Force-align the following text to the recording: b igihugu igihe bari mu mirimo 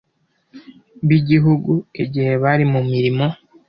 b 1.07 1.09
igihugu 1.19 1.73
igihe 2.03 2.33
bari 2.43 2.65
mu 2.73 2.81
mirimo 2.91 3.25